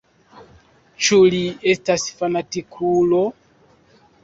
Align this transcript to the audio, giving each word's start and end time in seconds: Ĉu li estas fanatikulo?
Ĉu 1.07 1.19
li 1.33 1.43
estas 1.75 2.07
fanatikulo? 2.23 3.23